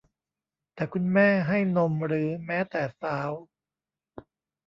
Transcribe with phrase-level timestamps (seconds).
[0.73, 3.31] แต่คุณแม่ให้นมหรือแม้แต่สาว